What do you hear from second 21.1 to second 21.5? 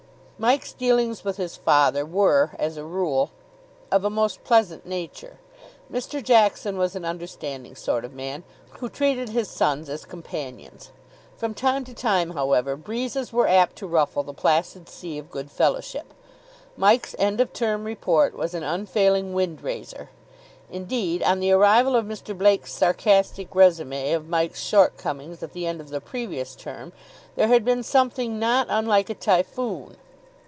on